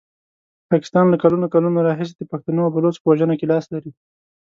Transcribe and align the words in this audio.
پاکستان 0.69 1.05
له 1.09 1.17
کلونو 1.23 1.45
کلونو 1.53 1.85
راهیسي 1.87 2.13
د 2.17 2.21
پښتنو 2.31 2.59
او 2.65 2.73
بلوڅو 2.75 2.99
په 3.01 3.07
وژنه 3.11 3.35
کې 3.39 3.49
لاس 3.51 3.65
لري. 3.73 3.91